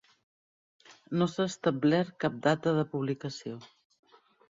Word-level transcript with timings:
No 1.19 1.27
s'ha 1.35 1.47
establert 1.51 2.11
cap 2.25 2.43
data 2.51 2.77
de 2.81 2.89
publicació. 2.97 3.65